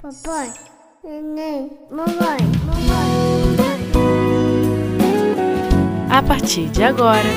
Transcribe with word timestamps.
Papai, 0.00 0.52
neném, 1.02 1.72
mamãe, 1.90 2.38
mamãe. 2.64 3.56
A 6.08 6.22
partir 6.22 6.68
de 6.68 6.84
agora, 6.84 7.28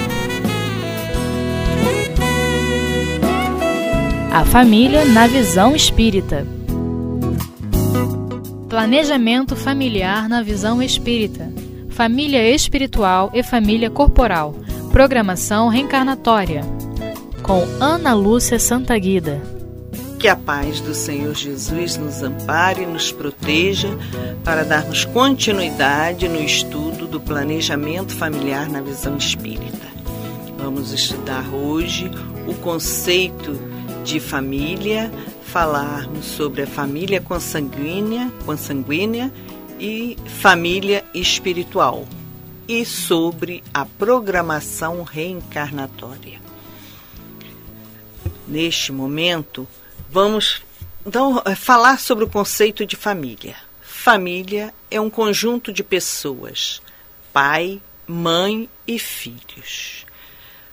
a 4.32 4.46
família 4.46 5.06
na 5.06 5.26
visão 5.26 5.76
espírita. 5.76 6.46
Planejamento 8.70 9.56
familiar 9.56 10.30
na 10.30 10.44
visão 10.44 10.84
espírita. 10.84 11.52
Família 11.90 12.48
espiritual 12.48 13.32
e 13.34 13.42
família 13.42 13.90
corporal. 13.90 14.54
Programação 14.92 15.68
reencarnatória. 15.68 16.62
Com 17.42 17.64
Ana 17.80 18.14
Lúcia 18.14 18.60
Santaguida. 18.60 19.61
Que 20.22 20.28
a 20.28 20.36
paz 20.36 20.80
do 20.80 20.94
Senhor 20.94 21.34
Jesus 21.34 21.98
nos 21.98 22.22
ampare 22.22 22.84
e 22.84 22.86
nos 22.86 23.12
proteja 23.12 23.90
para 24.44 24.64
darmos 24.64 25.04
continuidade 25.04 26.30
no 26.30 26.40
estudo 26.40 27.08
do 27.08 27.20
planejamento 27.20 28.16
familiar 28.16 28.70
na 28.70 28.82
visão 28.82 29.18
espírita. 29.18 29.88
Vamos 30.60 30.92
estudar 30.92 31.52
hoje 31.52 32.12
o 32.48 32.54
conceito 32.54 33.54
de 34.04 34.20
família, 34.20 35.12
falarmos 35.44 36.26
sobre 36.26 36.62
a 36.62 36.68
família 36.68 37.20
consanguínea, 37.20 38.32
consanguínea 38.46 39.34
e 39.80 40.16
família 40.40 41.04
espiritual 41.16 42.08
e 42.68 42.86
sobre 42.86 43.64
a 43.74 43.88
programação 43.88 45.02
reencarnatória. 45.02 46.40
Neste 48.48 48.92
momento, 48.92 49.68
vamos 50.12 50.62
então 51.06 51.42
falar 51.56 51.98
sobre 51.98 52.26
o 52.26 52.30
conceito 52.30 52.86
de 52.86 52.98
família. 52.98 53.56
Família 53.82 54.74
é 54.90 55.00
um 55.00 55.10
conjunto 55.10 55.72
de 55.72 55.84
pessoas, 55.84 56.82
pai, 57.32 57.82
mãe 58.06 58.68
e 58.86 59.00
filhos. 59.00 60.06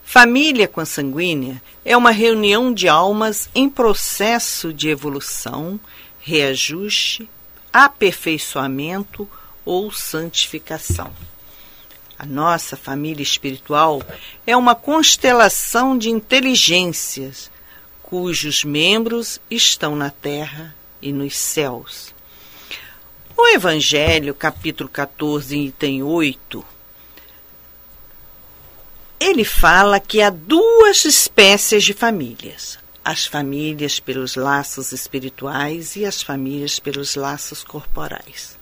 Família 0.02 0.66
consanguínea 0.66 1.62
é 1.84 1.96
uma 1.96 2.10
reunião 2.10 2.74
de 2.74 2.88
almas 2.88 3.48
em 3.54 3.70
processo 3.70 4.72
de 4.72 4.88
evolução, 4.88 5.78
reajuste, 6.18 7.30
aperfeiçoamento 7.72 9.28
ou 9.64 9.92
santificação. 9.92 11.12
A 12.18 12.26
nossa 12.26 12.76
família 12.76 13.22
espiritual 13.22 14.02
é 14.44 14.56
uma 14.56 14.74
constelação 14.74 15.96
de 15.96 16.10
inteligências 16.10 17.48
cujos 18.08 18.64
membros 18.64 19.38
estão 19.50 19.94
na 19.94 20.08
terra 20.08 20.74
e 21.02 21.12
nos 21.12 21.36
céus. 21.36 22.14
O 23.36 23.46
Evangelho, 23.48 24.34
capítulo 24.34 24.88
14, 24.88 25.54
item 25.54 26.02
8, 26.02 26.64
ele 29.20 29.44
fala 29.44 30.00
que 30.00 30.22
há 30.22 30.30
duas 30.30 31.04
espécies 31.04 31.84
de 31.84 31.92
famílias: 31.92 32.78
as 33.04 33.26
famílias 33.26 34.00
pelos 34.00 34.36
laços 34.36 34.90
espirituais 34.90 35.94
e 35.94 36.06
as 36.06 36.22
famílias 36.22 36.78
pelos 36.78 37.14
laços 37.14 37.62
corporais. 37.62 38.56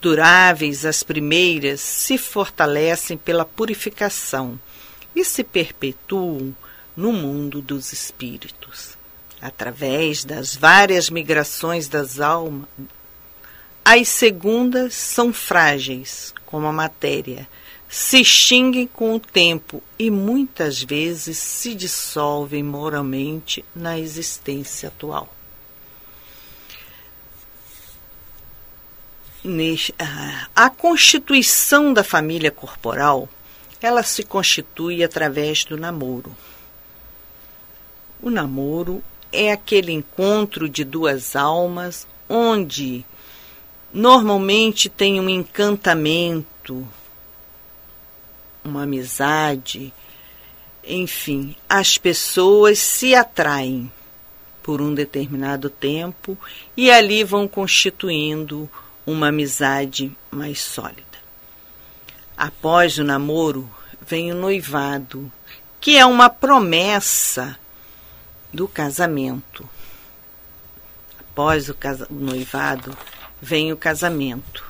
Duráveis, 0.00 0.84
as 0.84 1.02
primeiras 1.02 1.80
se 1.80 2.16
fortalecem 2.16 3.16
pela 3.16 3.44
purificação 3.44 4.60
e 5.12 5.24
se 5.24 5.42
perpetuam 5.42 6.54
no 6.96 7.12
mundo 7.12 7.60
dos 7.60 7.92
espíritos. 7.92 8.96
Através 9.40 10.24
das 10.24 10.56
várias 10.56 11.10
migrações 11.10 11.88
das 11.88 12.20
almas, 12.20 12.68
as 13.84 14.08
segundas 14.08 14.94
são 14.94 15.32
frágeis, 15.32 16.32
como 16.46 16.66
a 16.66 16.72
matéria, 16.72 17.46
se 17.88 18.20
extinguem 18.20 18.86
com 18.86 19.14
o 19.14 19.20
tempo 19.20 19.82
e 19.98 20.10
muitas 20.10 20.82
vezes 20.82 21.36
se 21.38 21.74
dissolvem 21.74 22.62
moralmente 22.62 23.64
na 23.74 23.98
existência 23.98 24.88
atual. 24.88 25.32
A 30.56 30.70
constituição 30.70 31.92
da 31.92 32.02
família 32.02 32.50
corporal, 32.50 33.28
ela 33.80 34.02
se 34.02 34.22
constitui 34.22 35.04
através 35.04 35.64
do 35.64 35.76
namoro. 35.76 36.34
O 38.24 38.30
namoro 38.30 39.04
é 39.30 39.52
aquele 39.52 39.92
encontro 39.92 40.66
de 40.66 40.82
duas 40.82 41.36
almas 41.36 42.06
onde 42.26 43.04
normalmente 43.92 44.88
tem 44.88 45.20
um 45.20 45.28
encantamento, 45.28 46.88
uma 48.64 48.84
amizade, 48.84 49.92
enfim, 50.82 51.54
as 51.68 51.98
pessoas 51.98 52.78
se 52.78 53.14
atraem 53.14 53.92
por 54.62 54.80
um 54.80 54.94
determinado 54.94 55.68
tempo 55.68 56.34
e 56.74 56.90
ali 56.90 57.24
vão 57.24 57.46
constituindo 57.46 58.70
uma 59.06 59.28
amizade 59.28 60.10
mais 60.30 60.62
sólida. 60.62 61.18
Após 62.34 62.96
o 62.96 63.04
namoro 63.04 63.68
vem 64.00 64.32
o 64.32 64.34
noivado, 64.34 65.30
que 65.78 65.98
é 65.98 66.06
uma 66.06 66.30
promessa 66.30 67.58
do 68.54 68.68
casamento. 68.68 69.68
Após 71.18 71.68
o, 71.68 71.74
casa 71.74 72.06
o 72.08 72.14
noivado 72.14 72.96
vem 73.42 73.72
o 73.72 73.76
casamento, 73.76 74.64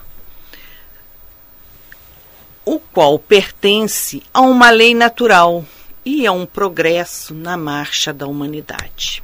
o 2.65 2.79
qual 2.79 3.19
pertence 3.19 4.23
a 4.33 4.41
uma 4.41 4.71
lei 4.71 4.95
natural 4.95 5.65
e 6.05 6.27
a 6.27 6.33
um 6.33 6.47
progresso 6.47 7.35
na 7.35 7.57
marcha 7.57 8.13
da 8.13 8.27
humanidade. 8.27 9.23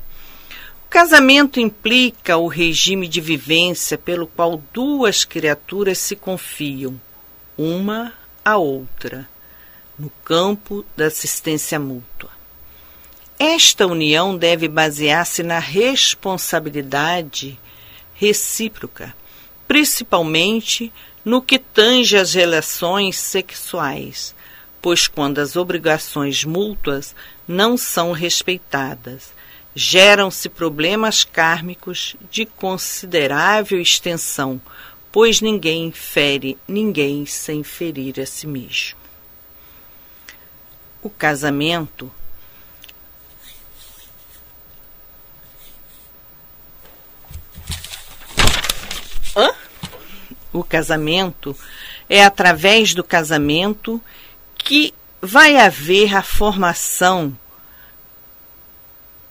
O 0.87 0.91
casamento 0.91 1.59
implica 1.59 2.37
o 2.37 2.47
regime 2.47 3.09
de 3.09 3.21
vivência 3.21 3.97
pelo 3.97 4.27
qual 4.27 4.63
duas 4.73 5.25
criaturas 5.25 5.99
se 5.99 6.15
confiam, 6.15 7.01
uma 7.57 8.13
à 8.45 8.57
outra, 8.59 9.29
no 9.99 10.11
campo 10.25 10.85
da 10.97 11.07
assistência 11.07 11.79
mútua. 11.79 12.40
Esta 13.43 13.87
união 13.87 14.37
deve 14.37 14.69
basear-se 14.69 15.43
na 15.43 15.59
responsabilidade 15.59 17.59
recíproca, 18.13 19.17
principalmente 19.67 20.93
no 21.25 21.41
que 21.41 21.59
tange 21.59 22.19
às 22.19 22.35
relações 22.35 23.17
sexuais, 23.17 24.35
pois 24.83 25.09
quando 25.09 25.39
as 25.39 25.57
obrigações 25.57 26.45
mútuas 26.45 27.15
não 27.49 27.79
são 27.79 28.13
respeitadas, 28.13 29.33
geram-se 29.75 30.51
problemas 30.51 31.25
kármicos 31.25 32.17
de 32.31 32.45
considerável 32.45 33.81
extensão, 33.81 34.61
pois 35.11 35.41
ninguém 35.41 35.91
fere 35.91 36.59
ninguém 36.69 37.25
sem 37.25 37.63
ferir 37.63 38.21
a 38.21 38.27
si 38.27 38.47
mesmo. 38.47 38.99
O 41.03 41.09
casamento 41.09 42.13
O 50.53 50.65
casamento 50.65 51.57
é 52.09 52.25
através 52.25 52.95
do 52.95 53.05
casamento 53.05 54.01
que 54.59 54.93
vai 55.23 55.57
haver 55.57 56.15
a 56.15 56.23
formação 56.23 57.37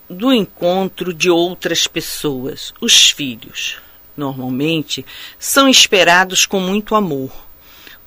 do 0.09 0.33
encontro 0.33 1.13
de 1.13 1.29
outras 1.29 1.85
pessoas, 1.87 2.73
os 2.81 3.11
filhos. 3.11 3.77
Normalmente 4.17 5.05
são 5.37 5.69
esperados 5.69 6.45
com 6.45 6.59
muito 6.59 6.95
amor. 6.95 7.31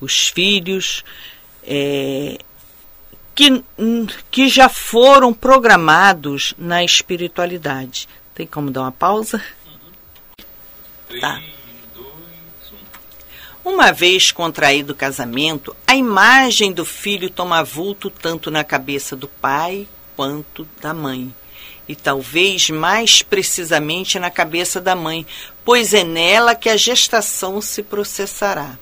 Os 0.01 0.29
filhos 0.29 1.05
é, 1.63 2.39
que, 3.35 3.63
que 4.31 4.49
já 4.49 4.69
foram 4.69 5.33
programados 5.33 6.55
na 6.59 6.85
espiritualidade. 6.85 8.09
Tem 8.35 8.47
como 8.47 8.71
dar 8.71 8.83
uma 8.83 8.93
pausa? 8.93 9.43
Tá. 11.21 11.41
Uma 13.65 13.93
vez 13.93 14.33
contraído 14.33 14.93
o 14.93 14.97
casamento, 14.97 15.75
a 15.87 15.95
imagem 15.95 16.73
do 16.73 16.85
filho 16.85 17.31
toma 17.31 17.63
vulto 17.63 18.11
tanto 18.11 18.51
na 18.51 18.65
cabeça 18.65 19.15
do 19.15 19.29
pai 19.29 19.87
quanto 20.17 20.67
da 20.81 20.93
mãe. 20.93 21.33
E 21.87 21.95
talvez 21.95 22.71
mais 22.71 23.23
precisamente 23.23 24.19
na 24.19 24.31
cabeça 24.31 24.81
da 24.81 24.97
mãe, 24.97 25.25
pois 25.65 25.95
é 25.95 26.03
nela 26.03 26.57
que 26.57 26.69
a 26.69 26.77
gestação 26.77 27.61
se 27.61 27.85
processará. 27.85 28.77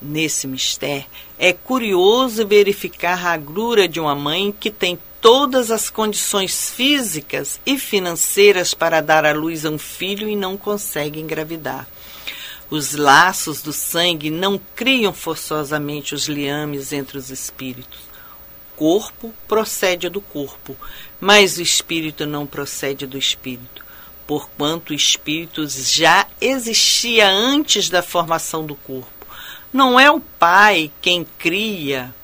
Nesse 0.00 0.46
mistério, 0.46 1.06
é 1.38 1.54
curioso 1.54 2.46
verificar 2.46 3.26
a 3.26 3.32
agrura 3.32 3.88
de 3.88 3.98
uma 3.98 4.14
mãe 4.14 4.54
que 4.58 4.70
tem 4.70 4.98
todas 5.22 5.70
as 5.70 5.88
condições 5.88 6.70
físicas 6.70 7.58
e 7.64 7.78
financeiras 7.78 8.74
para 8.74 9.00
dar 9.00 9.24
à 9.24 9.32
luz 9.32 9.64
a 9.64 9.70
um 9.70 9.78
filho 9.78 10.28
e 10.28 10.36
não 10.36 10.56
consegue 10.56 11.18
engravidar. 11.18 11.86
Os 12.70 12.94
laços 12.94 13.60
do 13.62 13.72
sangue 13.72 14.30
não 14.30 14.60
criam 14.76 15.12
forçosamente 15.12 16.14
os 16.14 16.28
liames 16.28 16.92
entre 16.92 17.18
os 17.18 17.28
espíritos. 17.28 17.98
O 18.76 18.78
corpo 18.78 19.34
procede 19.48 20.08
do 20.08 20.20
corpo, 20.20 20.76
mas 21.20 21.58
o 21.58 21.62
espírito 21.62 22.24
não 22.24 22.46
procede 22.46 23.08
do 23.08 23.18
espírito, 23.18 23.84
porquanto 24.24 24.90
o 24.90 24.94
espírito 24.94 25.66
já 25.66 26.26
existia 26.40 27.28
antes 27.28 27.90
da 27.90 28.02
formação 28.02 28.64
do 28.64 28.76
corpo. 28.76 29.26
Não 29.72 29.98
é 29.98 30.08
o 30.08 30.20
pai 30.20 30.92
quem 31.02 31.26
cria 31.38 32.14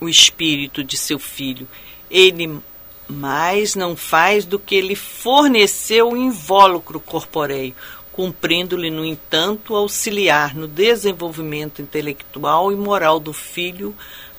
o 0.00 0.08
espírito 0.08 0.82
de 0.82 0.96
seu 0.96 1.20
filho. 1.20 1.68
Ele 2.10 2.60
mais 3.08 3.74
não 3.74 3.94
faz 3.96 4.44
do 4.44 4.58
que 4.58 4.74
ele 4.74 4.94
forneceu 4.94 6.10
o 6.10 6.16
invólucro 6.16 6.98
corpóreo, 6.98 7.74
cumprindo-lhe, 8.14 8.90
no 8.90 9.04
entanto, 9.04 9.74
auxiliar 9.74 10.54
no 10.54 10.68
desenvolvimento 10.68 11.82
intelectual 11.82 12.70
e 12.70 12.76
moral 12.76 13.18
do 13.18 13.32
filho 13.32 13.92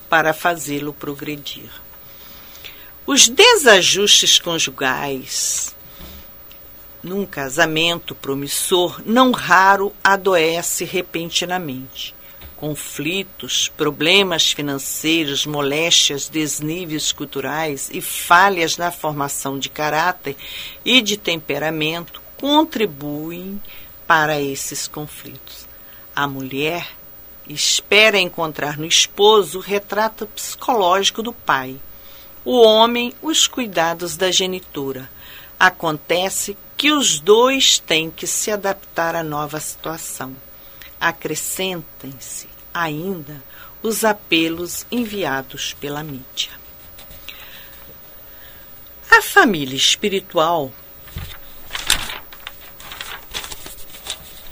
para 0.08 0.32
fazê-lo 0.32 0.94
progredir. 0.94 1.68
Os 3.06 3.28
desajustes 3.28 4.38
conjugais 4.38 5.76
num 7.02 7.26
casamento 7.26 8.14
promissor 8.14 9.02
não 9.04 9.30
raro 9.30 9.92
adoece 10.02 10.84
repentinamente. 10.84 12.14
Conflitos, 12.56 13.70
problemas 13.76 14.52
financeiros, 14.52 15.44
moléstias, 15.44 16.30
desníveis 16.30 17.12
culturais 17.12 17.90
e 17.92 18.00
falhas 18.00 18.78
na 18.78 18.90
formação 18.90 19.58
de 19.58 19.68
caráter 19.68 20.34
e 20.82 21.02
de 21.02 21.18
temperamento 21.18 22.25
contribuem 22.38 23.60
para 24.06 24.40
esses 24.40 24.86
conflitos. 24.86 25.66
A 26.14 26.26
mulher 26.26 26.88
espera 27.48 28.18
encontrar 28.18 28.76
no 28.78 28.86
esposo 28.86 29.58
o 29.58 29.62
retrato 29.62 30.26
psicológico 30.26 31.22
do 31.22 31.32
pai, 31.32 31.80
o 32.44 32.60
homem, 32.62 33.12
os 33.22 33.46
cuidados 33.46 34.16
da 34.16 34.30
genitora. 34.30 35.10
Acontece 35.58 36.56
que 36.76 36.92
os 36.92 37.18
dois 37.18 37.78
têm 37.78 38.10
que 38.10 38.26
se 38.26 38.50
adaptar 38.50 39.14
à 39.14 39.22
nova 39.22 39.58
situação. 39.58 40.36
Acrescentem-se 41.00 42.48
ainda 42.72 43.42
os 43.82 44.04
apelos 44.04 44.84
enviados 44.90 45.74
pela 45.74 46.02
mídia. 46.02 46.52
A 49.10 49.22
família 49.22 49.76
espiritual 49.76 50.72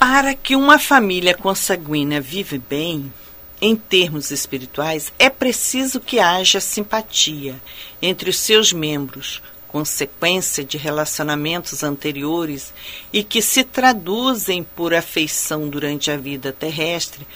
Para 0.06 0.34
que 0.34 0.54
uma 0.54 0.78
família 0.78 1.34
consanguínea 1.34 2.20
vive 2.20 2.58
bem, 2.58 3.10
em 3.58 3.74
termos 3.74 4.30
espirituais, 4.30 5.10
é 5.18 5.30
preciso 5.30 5.98
que 5.98 6.20
haja 6.20 6.60
simpatia 6.60 7.58
entre 8.02 8.28
os 8.28 8.36
seus 8.38 8.70
membros, 8.70 9.40
consequência 9.66 10.62
de 10.62 10.76
relacionamentos 10.76 11.82
anteriores 11.82 12.74
e 13.14 13.24
que 13.24 13.40
se 13.40 13.64
traduzem 13.64 14.62
por 14.62 14.92
afeição 14.92 15.70
durante 15.70 16.10
a 16.10 16.18
vida 16.18 16.52
terrestre, 16.52 17.26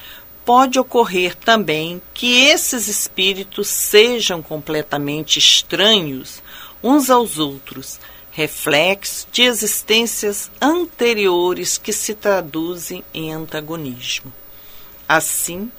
pode 0.45 0.79
ocorrer 0.79 1.35
também 1.35 2.03
que 2.13 2.45
esses 2.45 2.87
espíritos 2.87 3.67
sejam 3.69 4.43
completamente 4.43 5.39
estranhos 5.39 6.43
uns 6.83 7.09
aos 7.09 7.39
outros 7.39 7.99
reflexo 8.39 9.27
de 9.33 9.43
existências 9.43 10.49
anteriores 10.63 11.77
que 11.77 11.93
se 11.93 12.15
traduzem 12.15 13.03
em 13.13 13.33
antagonismo. 13.33 14.33
Assim, 15.09 15.73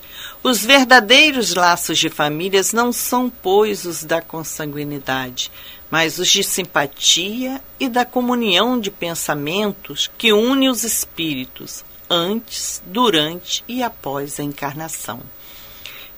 os 0.44 0.66
verdadeiros 0.66 1.56
laços 1.56 1.98
de 1.98 2.10
famílias 2.10 2.74
não 2.74 2.92
são, 2.92 3.30
pois, 3.30 3.86
os 3.86 4.04
da 4.04 4.22
consanguinidade, 4.22 5.50
mas 5.90 6.20
os 6.20 6.28
de 6.28 6.44
simpatia 6.44 7.62
e 7.80 7.88
da 7.88 8.04
comunhão 8.04 8.78
de 8.78 8.92
pensamentos 8.92 10.12
que 10.18 10.34
une 10.34 10.68
os 10.68 10.84
espíritos 10.84 11.86
antes, 12.10 12.84
durante 12.86 13.64
e 13.70 13.82
após 13.82 14.38
a 14.38 14.44
encarnação. 14.44 15.22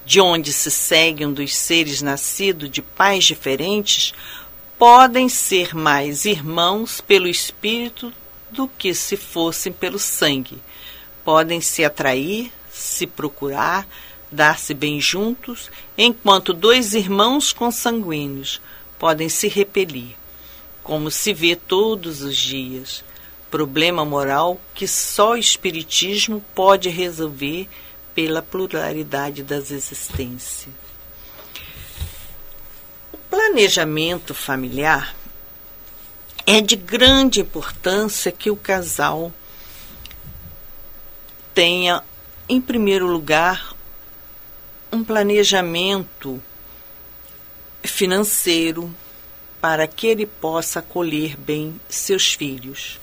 De 0.03 0.19
onde 0.19 0.51
se 0.51 0.71
segue 0.71 1.23
um 1.23 1.31
dos 1.31 1.55
seres 1.55 2.01
nascidos 2.01 2.71
de 2.71 2.81
pais 2.81 3.25
diferentes, 3.25 4.15
podem 4.81 5.29
ser 5.29 5.75
mais 5.75 6.25
irmãos 6.25 7.01
pelo 7.01 7.27
espírito 7.27 8.11
do 8.49 8.67
que 8.67 8.95
se 8.95 9.15
fossem 9.15 9.71
pelo 9.71 9.99
sangue. 9.99 10.57
Podem 11.23 11.61
se 11.61 11.85
atrair, 11.85 12.51
se 12.71 13.05
procurar, 13.05 13.87
dar-se 14.31 14.73
bem 14.73 14.99
juntos, 14.99 15.69
enquanto 15.95 16.51
dois 16.51 16.95
irmãos 16.95 17.53
consanguíneos 17.53 18.59
podem 18.97 19.29
se 19.29 19.47
repelir, 19.47 20.17
como 20.81 21.11
se 21.11 21.31
vê 21.31 21.55
todos 21.55 22.23
os 22.23 22.35
dias. 22.35 23.03
Problema 23.51 24.03
moral 24.03 24.59
que 24.73 24.87
só 24.87 25.33
o 25.33 25.37
Espiritismo 25.37 26.43
pode 26.55 26.89
resolver 26.89 27.69
pela 28.15 28.41
pluralidade 28.41 29.43
das 29.43 29.69
existências 29.69 30.80
planejamento 33.31 34.33
familiar 34.33 35.15
é 36.45 36.59
de 36.59 36.75
grande 36.75 37.39
importância 37.39 38.29
que 38.29 38.51
o 38.51 38.57
casal 38.57 39.31
tenha, 41.53 42.03
em 42.49 42.59
primeiro 42.59 43.07
lugar, 43.07 43.73
um 44.91 45.01
planejamento 45.01 46.43
financeiro 47.81 48.93
para 49.61 49.87
que 49.87 50.07
ele 50.07 50.25
possa 50.25 50.79
acolher 50.79 51.37
bem 51.37 51.79
seus 51.87 52.33
filhos. 52.33 52.99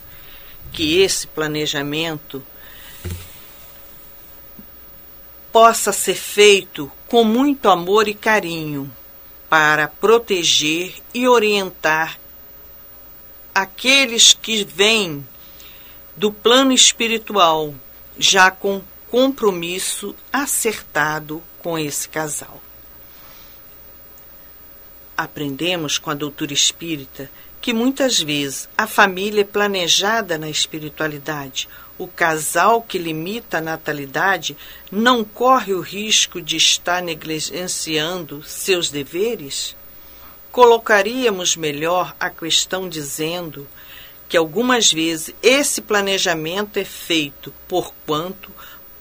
Que 0.74 1.00
esse 1.00 1.26
planejamento 1.26 2.44
possa 5.50 5.90
ser 5.90 6.16
feito 6.16 6.92
com 7.06 7.24
muito 7.24 7.70
amor 7.70 8.08
e 8.08 8.12
carinho, 8.12 8.92
para 9.48 9.88
proteger 9.88 10.94
e 11.14 11.26
orientar 11.26 12.18
aqueles 13.54 14.32
que 14.32 14.64
vêm 14.64 15.26
do 16.16 16.32
plano 16.32 16.72
espiritual 16.72 17.74
já 18.18 18.50
com 18.50 18.82
compromisso 19.10 20.14
acertado 20.32 21.42
com 21.60 21.78
esse 21.78 22.08
casal. 22.08 22.60
Aprendemos 25.16 25.98
com 25.98 26.10
a 26.10 26.14
doutora 26.14 26.52
espírita 26.52 27.30
que 27.60 27.72
muitas 27.72 28.20
vezes 28.20 28.68
a 28.76 28.86
família 28.86 29.40
é 29.40 29.44
planejada 29.44 30.38
na 30.38 30.48
espiritualidade, 30.48 31.68
o 31.98 32.06
casal 32.06 32.80
que 32.80 32.96
limita 32.96 33.58
a 33.58 33.60
natalidade 33.60 34.56
não 34.90 35.24
corre 35.24 35.74
o 35.74 35.80
risco 35.80 36.40
de 36.40 36.56
estar 36.56 37.02
negligenciando 37.02 38.42
seus 38.44 38.90
deveres? 38.90 39.76
Colocaríamos 40.52 41.56
melhor 41.56 42.14
a 42.18 42.30
questão 42.30 42.88
dizendo 42.88 43.66
que 44.28 44.36
algumas 44.36 44.92
vezes 44.92 45.34
esse 45.42 45.80
planejamento 45.80 46.78
é 46.78 46.84
feito 46.84 47.52
por 47.66 47.92
quanto 48.06 48.50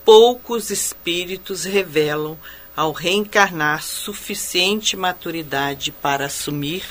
poucos 0.04 0.72
espíritos 0.72 1.66
revelam 1.66 2.38
ao 2.76 2.92
reencarnar 2.92 3.84
suficiente 3.84 4.96
maturidade 4.96 5.92
para 5.92 6.28
assumir 6.28 6.84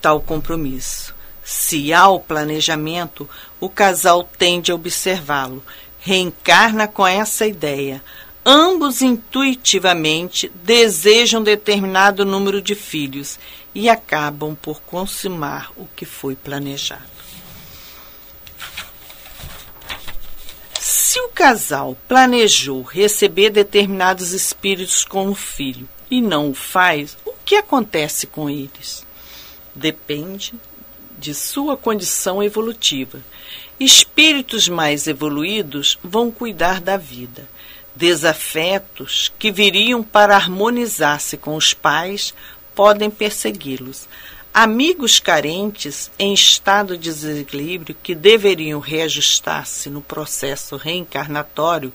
tal 0.00 0.20
compromisso. 0.20 1.14
Se 1.52 1.92
há 1.92 2.08
o 2.08 2.18
planejamento, 2.18 3.28
o 3.60 3.68
casal 3.68 4.24
tende 4.24 4.72
a 4.72 4.74
observá-lo, 4.74 5.62
reencarna 6.00 6.88
com 6.88 7.06
essa 7.06 7.46
ideia. 7.46 8.02
Ambos 8.42 9.02
intuitivamente 9.02 10.50
desejam 10.64 11.42
determinado 11.42 12.24
número 12.24 12.62
de 12.62 12.74
filhos 12.74 13.38
e 13.74 13.90
acabam 13.90 14.54
por 14.54 14.80
consumar 14.80 15.70
o 15.76 15.86
que 15.94 16.06
foi 16.06 16.34
planejado. 16.34 17.02
Se 20.80 21.20
o 21.20 21.28
casal 21.28 21.98
planejou 22.08 22.80
receber 22.80 23.50
determinados 23.50 24.32
espíritos 24.32 25.04
como 25.04 25.34
filho 25.34 25.86
e 26.10 26.22
não 26.22 26.48
o 26.48 26.54
faz, 26.54 27.14
o 27.26 27.32
que 27.44 27.56
acontece 27.56 28.26
com 28.26 28.48
eles? 28.48 29.04
Depende 29.74 30.54
de 31.22 31.34
sua 31.34 31.76
condição 31.76 32.42
evolutiva. 32.42 33.20
Espíritos 33.78 34.68
mais 34.68 35.06
evoluídos 35.06 35.96
vão 36.02 36.32
cuidar 36.32 36.80
da 36.80 36.96
vida. 36.96 37.48
Desafetos 37.94 39.32
que 39.38 39.52
viriam 39.52 40.02
para 40.02 40.34
harmonizar-se 40.34 41.36
com 41.36 41.54
os 41.54 41.72
pais 41.72 42.34
podem 42.74 43.08
persegui-los. 43.08 44.08
Amigos 44.52 45.20
carentes 45.20 46.10
em 46.18 46.34
estado 46.34 46.98
de 46.98 47.10
desequilíbrio 47.10 47.96
que 48.02 48.16
deveriam 48.16 48.80
reajustar-se 48.80 49.88
no 49.88 50.00
processo 50.00 50.76
reencarnatório 50.76 51.92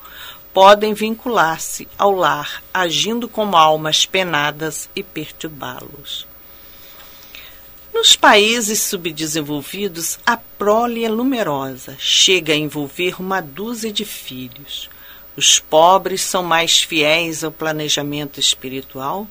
podem 0.54 0.94
vincular-se 0.94 1.88
ao 1.98 2.12
lar, 2.14 2.64
agindo 2.74 3.28
como 3.28 3.58
almas 3.58 4.06
penadas 4.06 4.90
e 4.96 5.04
perturbá-los. 5.04 6.27
Nos 7.98 8.16
países 8.16 8.80
subdesenvolvidos, 8.84 10.20
a 10.24 10.38
prole 10.38 11.04
é 11.04 11.10
numerosa, 11.10 11.96
chega 11.98 12.54
a 12.54 12.56
envolver 12.56 13.20
uma 13.20 13.42
dúzia 13.42 13.92
de 13.92 14.06
filhos. 14.06 14.88
Os 15.36 15.60
pobres 15.60 16.22
são 16.22 16.44
mais 16.44 16.80
fiéis 16.80 17.44
ao 17.44 17.52
planejamento 17.52 18.40
espiritual 18.40 19.28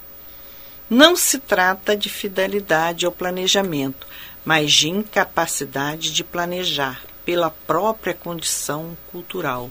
não 0.88 1.16
se 1.16 1.40
trata 1.40 1.96
de 1.96 2.08
fidelidade 2.08 3.04
ao 3.04 3.10
planejamento, 3.10 4.06
mas 4.44 4.72
de 4.72 4.88
incapacidade 4.88 6.12
de 6.12 6.22
planejar 6.22 7.02
pela 7.24 7.50
própria 7.50 8.14
condição 8.14 8.96
cultural. 9.10 9.68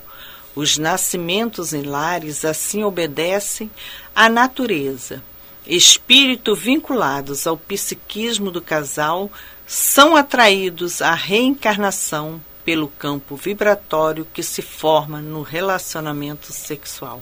Os 0.53 0.77
nascimentos 0.77 1.73
em 1.73 1.83
lares 1.83 2.43
assim 2.43 2.83
obedecem 2.83 3.71
à 4.13 4.27
natureza. 4.27 5.23
Espírito 5.67 6.55
vinculados 6.55 7.48
ao 7.48 7.57
psiquismo 7.57 8.51
do 8.51 8.62
casal 8.62 9.31
são 9.65 10.15
atraídos 10.15 11.01
à 11.01 11.15
reencarnação 11.15 12.39
pelo 12.63 12.88
campo 12.88 13.36
vibratório 13.36 14.27
que 14.31 14.43
se 14.43 14.62
forma 14.62 15.22
no 15.22 15.41
relacionamento 15.41 16.53
sexual. 16.53 17.19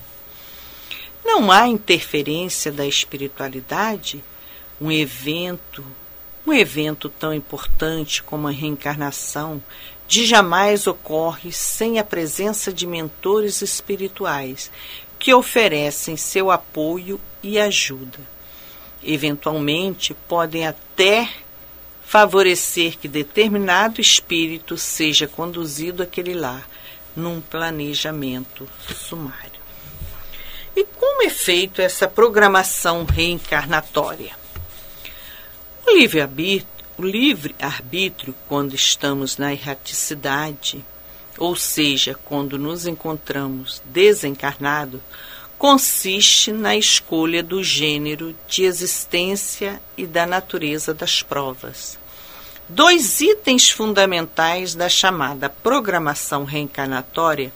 Não 1.23 1.49
há 1.49 1.69
interferência 1.69 2.69
da 2.69 2.85
espiritualidade? 2.85 4.21
Um 4.79 4.91
evento, 4.91 5.85
um 6.45 6.51
evento 6.51 7.07
tão 7.07 7.33
importante 7.33 8.21
como 8.21 8.49
a 8.49 8.51
reencarnação, 8.51 9.63
de 10.05 10.25
jamais 10.25 10.85
ocorre 10.85 11.53
sem 11.53 11.97
a 11.97 12.03
presença 12.03 12.73
de 12.73 12.85
mentores 12.85 13.61
espirituais 13.61 14.69
que 15.17 15.33
oferecem 15.33 16.17
seu 16.17 16.51
apoio 16.51 17.21
e 17.41 17.57
ajuda. 17.57 18.32
Eventualmente, 19.03 20.13
podem 20.27 20.65
até 20.65 21.29
favorecer 22.05 22.97
que 22.97 23.07
determinado 23.07 23.99
espírito 23.99 24.77
seja 24.77 25.27
conduzido 25.27 26.03
àquele 26.03 26.33
lar 26.33 26.67
num 27.15 27.41
planejamento 27.41 28.67
sumário. 28.87 29.61
E 30.75 30.83
como 30.83 31.23
é 31.23 31.29
feito 31.29 31.81
essa 31.81 32.07
programação 32.07 33.03
reencarnatória? 33.05 34.35
O 35.85 35.91
livre-arbítrio, 35.91 36.67
o 36.97 37.03
livre-arbítrio 37.03 38.33
quando 38.47 38.73
estamos 38.73 39.37
na 39.37 39.53
erraticidade, 39.53 40.83
ou 41.37 41.55
seja, 41.55 42.15
quando 42.25 42.57
nos 42.57 42.85
encontramos 42.85 43.81
desencarnados, 43.85 45.01
consiste 45.63 46.51
na 46.51 46.75
escolha 46.75 47.41
do 47.41 47.63
gênero 47.63 48.35
de 48.49 48.65
existência 48.65 49.81
e 49.95 50.05
da 50.05 50.25
natureza 50.25 50.93
das 50.93 51.23
provas. 51.23 51.97
Dois 52.67 53.21
itens 53.21 53.69
fundamentais 53.69 54.75
da 54.75 54.89
chamada 54.89 55.49
programação 55.49 56.43
reencarnatória, 56.43 57.49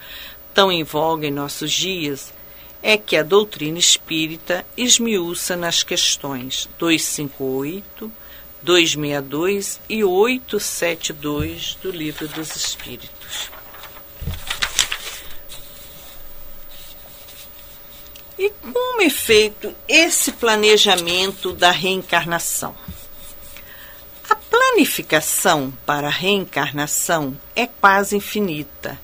tão 0.54 0.72
em 0.72 0.86
voga 0.86 1.28
em 1.28 1.32
nossos 1.32 1.70
dias, 1.70 2.34
é 2.82 2.98
que 2.98 3.18
a 3.18 3.24
doutrina 3.24 3.78
espírita 3.78 4.66
esmiuça 4.78 5.58
nas 5.58 5.84
questões 5.84 6.70
258, 6.80 8.10
262 8.64 9.82
e 9.90 10.02
872 10.06 11.78
do 11.82 11.92
Livro 11.92 12.26
dos 12.30 12.56
Espíritos. 12.56 13.57
E 18.38 18.52
como 18.52 19.02
é 19.02 19.10
feito 19.10 19.74
esse 19.88 20.32
planejamento 20.32 21.54
da 21.54 21.72
reencarnação? 21.72 22.76
A 24.30 24.36
planificação 24.36 25.74
para 25.88 26.08
a 26.08 26.12
reencarnação 26.12 27.36
é 27.56 27.66
quase 27.66 28.16
infinita 28.16 29.00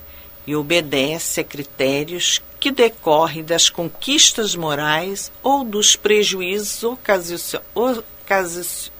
e 0.45 0.55
obedece 0.55 1.39
a 1.39 1.43
critérios 1.43 2.43
que 2.59 2.69
decorrem 2.69 3.43
das 3.43 3.71
conquistas 3.71 4.55
morais 4.55 5.31
ou 5.41 5.63
dos 5.63 5.95
prejuízos 5.95 6.83
ocasionais 7.73 8.91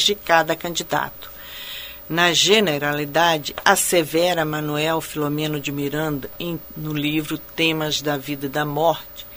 de 0.00 0.16
cada 0.16 0.56
candidato. 0.56 1.30
Na 2.08 2.32
generalidade, 2.32 3.54
assevera 3.64 4.44
Manuel 4.44 5.00
Filomeno 5.00 5.60
de 5.60 5.70
Miranda 5.70 6.28
em, 6.40 6.58
no 6.76 6.92
livro 6.92 7.38
Temas 7.38 8.02
da 8.02 8.16
Vida 8.16 8.46
e 8.46 8.48
da 8.48 8.64
Morte, 8.64 9.27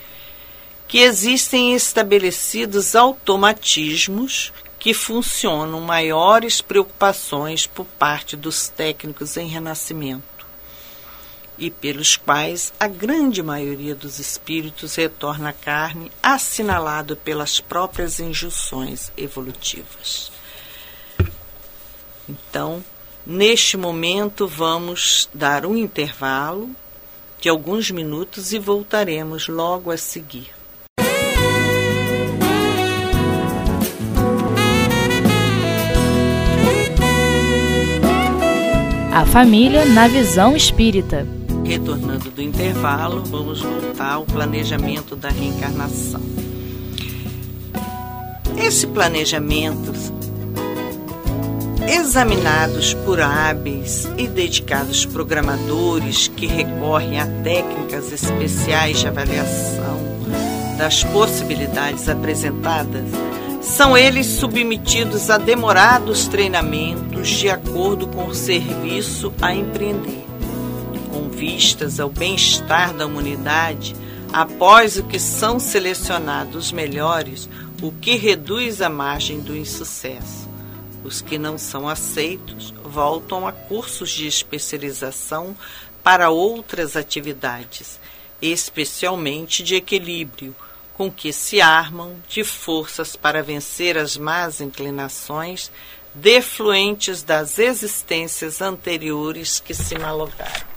que 0.91 0.99
existem 0.99 1.73
estabelecidos 1.73 2.97
automatismos 2.97 4.51
que 4.77 4.93
funcionam 4.93 5.79
maiores 5.79 6.59
preocupações 6.59 7.65
por 7.65 7.85
parte 7.85 8.35
dos 8.35 8.67
técnicos 8.67 9.37
em 9.37 9.47
renascimento 9.47 10.45
e 11.57 11.71
pelos 11.71 12.17
quais 12.17 12.73
a 12.77 12.89
grande 12.89 13.41
maioria 13.41 13.95
dos 13.95 14.19
espíritos 14.19 14.95
retorna 14.95 15.51
à 15.51 15.53
carne, 15.53 16.11
assinalado 16.21 17.15
pelas 17.15 17.61
próprias 17.61 18.19
injunções 18.19 19.13
evolutivas. 19.15 20.29
Então, 22.27 22.83
neste 23.25 23.77
momento, 23.77 24.45
vamos 24.45 25.29
dar 25.33 25.65
um 25.65 25.77
intervalo 25.77 26.69
de 27.39 27.47
alguns 27.47 27.89
minutos 27.89 28.51
e 28.51 28.59
voltaremos 28.59 29.47
logo 29.47 29.89
a 29.89 29.95
seguir. 29.95 30.59
A 39.21 39.25
família 39.27 39.85
na 39.85 40.07
visão 40.07 40.55
espírita. 40.55 41.27
Retornando 41.63 42.31
do 42.31 42.41
intervalo, 42.41 43.21
vamos 43.23 43.61
voltar 43.61 44.13
ao 44.13 44.25
planejamento 44.25 45.15
da 45.15 45.29
reencarnação. 45.29 46.19
Esse 48.57 48.87
planejamento, 48.87 49.93
examinados 51.87 52.95
por 52.95 53.21
hábeis 53.21 54.09
e 54.17 54.27
dedicados 54.27 55.05
programadores 55.05 56.27
que 56.27 56.47
recorrem 56.47 57.19
a 57.19 57.27
técnicas 57.43 58.11
especiais 58.11 59.01
de 59.01 59.07
avaliação 59.07 59.99
das 60.79 61.03
possibilidades 61.03 62.09
apresentadas, 62.09 63.05
são 63.61 63.95
eles 63.95 64.25
submetidos 64.25 65.29
a 65.29 65.37
demorados 65.37 66.27
treinamentos 66.27 67.10
de 67.29 67.49
acordo 67.49 68.07
com 68.07 68.27
o 68.27 68.35
serviço 68.35 69.33
a 69.41 69.53
empreender 69.53 70.31
vistas 71.41 71.99
ao 71.99 72.07
bem-estar 72.07 72.93
da 72.93 73.07
humanidade, 73.07 73.95
após 74.31 74.97
o 74.97 75.03
que 75.03 75.17
são 75.17 75.59
selecionados 75.59 76.67
os 76.67 76.71
melhores, 76.71 77.49
o 77.81 77.91
que 77.91 78.15
reduz 78.15 78.79
a 78.79 78.89
margem 78.89 79.39
do 79.39 79.57
insucesso. 79.57 80.47
Os 81.03 81.19
que 81.19 81.39
não 81.39 81.57
são 81.57 81.89
aceitos 81.89 82.71
voltam 82.83 83.47
a 83.47 83.51
cursos 83.51 84.11
de 84.11 84.27
especialização 84.27 85.57
para 86.03 86.29
outras 86.29 86.95
atividades, 86.95 87.99
especialmente 88.39 89.63
de 89.63 89.73
equilíbrio, 89.73 90.55
com 90.93 91.11
que 91.11 91.33
se 91.33 91.59
armam 91.59 92.17
de 92.29 92.43
forças 92.43 93.15
para 93.15 93.41
vencer 93.41 93.97
as 93.97 94.15
más 94.15 94.61
inclinações 94.61 95.71
defluentes 96.13 97.23
das 97.23 97.57
existências 97.57 98.61
anteriores 98.61 99.59
que 99.59 99.73
se 99.73 99.97
malograram. 99.97 100.71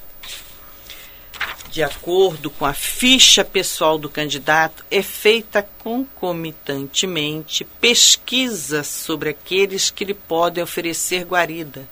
De 1.70 1.82
acordo 1.82 2.50
com 2.50 2.64
a 2.64 2.72
ficha 2.72 3.44
pessoal 3.44 3.98
do 3.98 4.08
candidato, 4.08 4.84
é 4.88 5.02
feita 5.02 5.68
concomitantemente 5.80 7.64
pesquisa 7.80 8.84
sobre 8.84 9.30
aqueles 9.30 9.90
que 9.90 10.04
lhe 10.04 10.14
podem 10.14 10.62
oferecer 10.62 11.24
guarida 11.24 11.88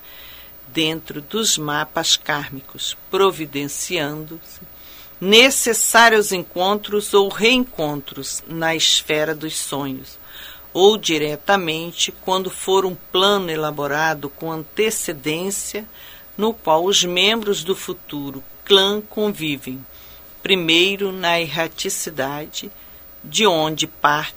dentro 0.69 1.21
dos 1.21 1.57
mapas 1.57 2.15
kármicos, 2.15 2.95
providenciando-se 3.11 4.61
necessários 5.19 6.31
encontros 6.31 7.13
ou 7.13 7.29
reencontros 7.29 8.43
na 8.47 8.75
esfera 8.75 9.33
dos 9.33 9.57
sonhos, 9.57 10.17
ou 10.73 10.97
diretamente 10.97 12.11
quando 12.11 12.49
for 12.49 12.85
um 12.85 12.95
plano 12.95 13.51
elaborado 13.51 14.29
com 14.29 14.51
antecedência 14.51 15.87
no 16.35 16.53
qual 16.53 16.83
os 16.85 17.03
membros 17.03 17.63
do 17.63 17.75
futuro 17.75 18.43
clã 18.65 19.01
convivem, 19.01 19.85
primeiro 20.41 21.11
na 21.11 21.39
erraticidade, 21.39 22.71
de 23.23 23.45
onde 23.45 23.85
partem 23.85 24.33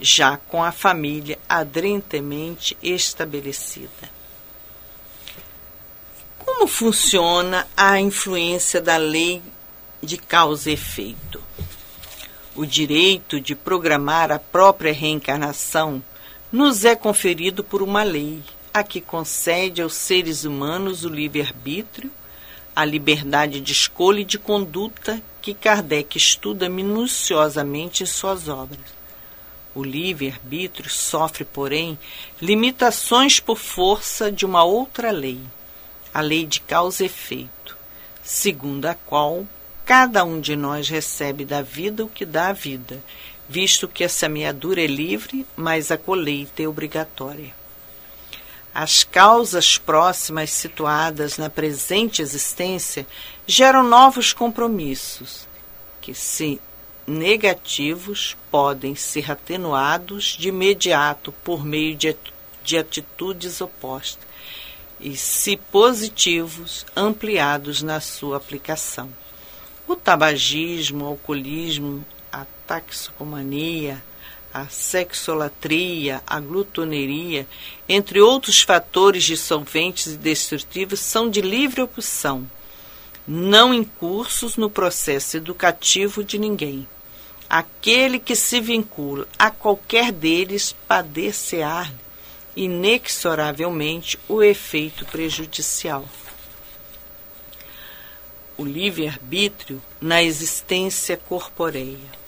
já 0.00 0.36
com 0.36 0.62
a 0.62 0.72
família 0.72 1.38
adrentemente 1.48 2.76
estabelecida. 2.82 4.18
Como 6.38 6.66
funciona 6.66 7.66
a 7.76 8.00
influência 8.00 8.80
da 8.80 8.96
lei 8.96 9.42
de 10.02 10.16
causa 10.16 10.70
e 10.70 10.74
efeito? 10.74 11.42
O 12.58 12.66
direito 12.66 13.40
de 13.40 13.54
programar 13.54 14.32
a 14.32 14.38
própria 14.40 14.92
reencarnação 14.92 16.02
nos 16.50 16.84
é 16.84 16.96
conferido 16.96 17.62
por 17.62 17.82
uma 17.82 18.02
lei, 18.02 18.42
a 18.74 18.82
que 18.82 19.00
concede 19.00 19.80
aos 19.80 19.94
seres 19.94 20.42
humanos 20.42 21.04
o 21.04 21.08
livre-arbítrio, 21.08 22.10
a 22.74 22.84
liberdade 22.84 23.60
de 23.60 23.70
escolha 23.70 24.22
e 24.22 24.24
de 24.24 24.40
conduta 24.40 25.22
que 25.40 25.54
Kardec 25.54 26.18
estuda 26.18 26.68
minuciosamente 26.68 28.02
em 28.02 28.06
suas 28.06 28.48
obras. 28.48 28.80
O 29.72 29.84
livre-arbítrio 29.84 30.90
sofre, 30.90 31.44
porém, 31.44 31.96
limitações 32.42 33.38
por 33.38 33.56
força 33.56 34.32
de 34.32 34.44
uma 34.44 34.64
outra 34.64 35.12
lei, 35.12 35.40
a 36.12 36.20
lei 36.20 36.44
de 36.44 36.58
causa 36.58 37.04
e 37.04 37.06
efeito, 37.06 37.78
segundo 38.20 38.86
a 38.86 38.96
qual 38.96 39.46
cada 39.88 40.22
um 40.22 40.38
de 40.38 40.54
nós 40.54 40.86
recebe 40.86 41.46
da 41.46 41.62
vida 41.62 42.04
o 42.04 42.10
que 42.10 42.26
dá 42.26 42.48
a 42.48 42.52
vida, 42.52 43.02
visto 43.48 43.88
que 43.88 44.04
a 44.04 44.08
semeadura 44.08 44.82
é 44.82 44.86
livre, 44.86 45.46
mas 45.56 45.90
a 45.90 45.96
colheita 45.96 46.62
é 46.62 46.68
obrigatória. 46.68 47.54
As 48.74 49.02
causas 49.02 49.78
próximas 49.78 50.50
situadas 50.50 51.38
na 51.38 51.48
presente 51.48 52.20
existência 52.20 53.06
geram 53.46 53.82
novos 53.82 54.34
compromissos, 54.34 55.48
que, 56.02 56.12
se 56.12 56.60
negativos, 57.06 58.36
podem 58.50 58.94
ser 58.94 59.30
atenuados 59.30 60.36
de 60.38 60.48
imediato 60.48 61.32
por 61.42 61.64
meio 61.64 61.96
de, 61.96 62.14
de 62.62 62.76
atitudes 62.76 63.62
opostas, 63.62 64.28
e, 65.00 65.16
se 65.16 65.56
positivos, 65.56 66.84
ampliados 66.94 67.80
na 67.80 68.00
sua 68.00 68.36
aplicação. 68.36 69.10
O 69.88 69.96
tabagismo, 69.96 71.06
o 71.06 71.08
alcoolismo, 71.08 72.04
a 72.30 72.44
taxicomania, 72.66 74.04
a 74.52 74.66
sexolatria, 74.66 76.22
a 76.26 76.38
glutoneria, 76.38 77.46
entre 77.88 78.20
outros 78.20 78.60
fatores 78.60 79.24
dissolventes 79.24 80.12
e 80.12 80.18
destrutivos, 80.18 81.00
são 81.00 81.30
de 81.30 81.40
livre 81.40 81.80
opção, 81.80 82.46
não 83.26 83.72
incursos 83.72 84.58
no 84.58 84.68
processo 84.68 85.38
educativo 85.38 86.22
de 86.22 86.38
ninguém. 86.38 86.86
Aquele 87.48 88.18
que 88.18 88.36
se 88.36 88.60
vincula 88.60 89.26
a 89.38 89.50
qualquer 89.50 90.12
deles 90.12 90.76
padecerá 90.86 91.90
inexoravelmente 92.54 94.18
o 94.28 94.42
efeito 94.42 95.06
prejudicial 95.06 96.06
o 98.58 98.64
livre-arbítrio 98.64 99.80
na 100.00 100.20
existência 100.20 101.16
corporeia. 101.16 102.18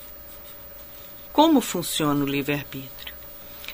Como 1.32 1.60
funciona 1.60 2.25
o 2.25 2.28
livre-arbítrio? 2.28 3.12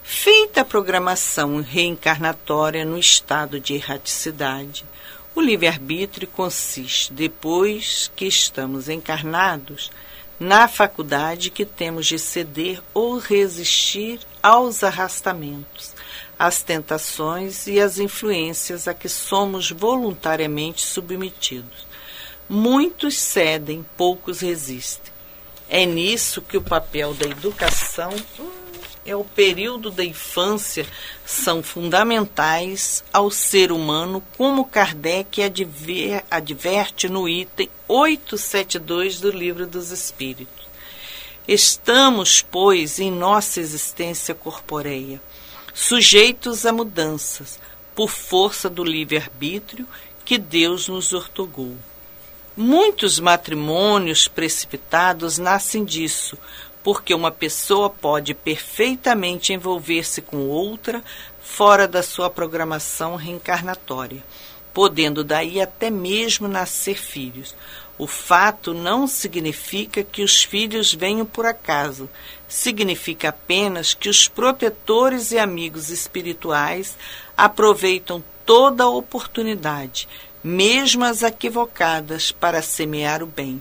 Feita 0.03 0.63
a 0.63 0.65
programação 0.65 1.61
reencarnatória 1.61 2.83
no 2.83 2.99
estado 2.99 3.61
de 3.61 3.75
erraticidade, 3.75 4.87
o 5.35 5.41
livre-arbítrio 5.43 6.27
consiste, 6.27 7.13
depois 7.13 8.11
que 8.17 8.25
estamos 8.25 8.89
encarnados, 8.89 9.91
na 10.41 10.67
faculdade 10.67 11.51
que 11.51 11.67
temos 11.67 12.07
de 12.07 12.19
ceder 12.19 12.81
ou 12.95 13.19
resistir 13.19 14.19
aos 14.43 14.83
arrastamentos, 14.83 15.93
às 16.39 16.63
tentações 16.63 17.67
e 17.67 17.79
às 17.79 17.99
influências 17.99 18.89
a 18.89 18.95
que 18.95 19.11
somos 19.11 19.71
voluntariamente 19.71 20.81
submetidos 20.83 21.87
Muitos 22.49 23.19
cedem, 23.19 23.85
poucos 23.97 24.41
resistem. 24.41 25.13
É 25.69 25.85
nisso 25.85 26.41
que 26.41 26.57
o 26.57 26.63
papel 26.63 27.13
da 27.15 27.27
educação 27.27 28.13
é 29.05 29.15
o 29.15 29.25
período 29.25 29.91
da 29.91 30.05
infância 30.05 30.87
são 31.25 31.63
fundamentais 31.63 33.05
ao 33.13 33.31
ser 33.31 33.71
humano, 33.71 34.23
como 34.37 34.65
Kardec 34.65 35.43
adver, 35.43 36.25
adverte 36.31 37.09
no 37.09 37.29
item 37.29 37.69
872 37.89 39.21
do 39.21 39.31
Livro 39.31 39.67
dos 39.67 39.91
Espíritos. 39.91 40.67
Estamos, 41.47 42.43
pois, 42.43 42.99
em 42.99 43.11
nossa 43.11 43.61
existência 43.61 44.35
corporeia, 44.35 45.21
sujeitos 45.73 46.67
a 46.67 46.73
mudanças, 46.73 47.61
por 47.95 48.11
força 48.11 48.69
do 48.69 48.83
livre-arbítrio 48.83 49.87
que 50.25 50.37
Deus 50.37 50.89
nos 50.89 51.13
ortogou. 51.13 51.77
Muitos 52.57 53.21
matrimônios 53.21 54.29
precipitados 54.29 55.37
nascem 55.37 55.85
disso, 55.85 56.39
porque 56.83 57.13
uma 57.13 57.31
pessoa 57.31 57.91
pode 57.91 58.33
perfeitamente 58.33 59.53
envolver-se 59.53 60.23
com 60.23 60.49
outra 60.49 61.05
fora 61.39 61.87
da 61.87 62.03
sua 62.03 62.31
programação 62.31 63.15
reencarnatória, 63.15 64.25
podendo 64.73 65.23
daí 65.23 65.61
até 65.61 65.91
mesmo 65.91 66.49
nascer 66.49 66.97
filhos. 66.97 67.55
O 67.99 68.07
fato 68.07 68.73
não 68.73 69.07
significa 69.07 70.03
que 70.03 70.23
os 70.23 70.43
filhos 70.43 70.95
venham 70.95 71.27
por 71.27 71.45
acaso, 71.45 72.09
significa 72.49 73.29
apenas 73.29 73.93
que 73.93 74.09
os 74.09 74.29
protetores 74.29 75.31
e 75.31 75.39
amigos 75.39 75.91
espirituais 75.91 76.97
aproveitam 77.37 78.25
toda 78.47 78.85
a 78.85 78.89
oportunidade 78.89 80.09
mesmo 80.47 81.05
as 81.05 81.25
equivocadas, 81.25 82.31
para 82.31 82.63
semear 82.63 83.21
o 83.21 83.27
bem. 83.27 83.61